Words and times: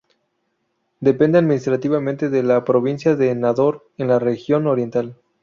Depende 0.99 1.37
administrativamente 1.37 2.31
de 2.31 2.41
la 2.41 2.63
provincia 2.65 3.15
de 3.15 3.35
Nador, 3.35 3.87
en 3.99 4.07
la 4.07 4.17
región 4.17 4.65
Oriental. 4.65 5.15